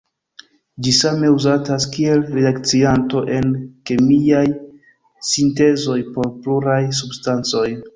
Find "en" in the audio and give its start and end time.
3.37-3.55